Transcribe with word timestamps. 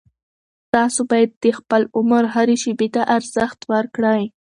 تاسو 0.73 0.99
باید 1.11 1.31
د 1.43 1.45
خپل 1.59 1.81
عمر 1.97 2.23
هرې 2.33 2.55
شېبې 2.63 2.87
ته 2.95 3.01
ارزښت 3.15 3.59
ورکړئ. 3.73 4.23